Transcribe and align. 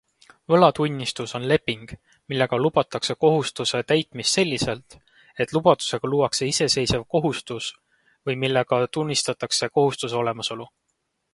Võlatunnistus 0.51 1.33
on 1.39 1.43
leping, 1.49 1.91
millega 2.31 2.57
lubatakse 2.65 3.15
kohustuse 3.25 3.81
täitmist 3.91 4.37
selliselt, 4.37 4.95
et 5.45 5.53
lubadusega 5.57 6.11
luuakse 6.13 6.49
iseseisev 6.53 7.05
kohustus 7.17 7.67
või 8.31 8.39
millega 8.45 8.81
tunnistatakse 8.99 9.69
kohustuse 9.77 10.19
olemasolu. 10.23 10.67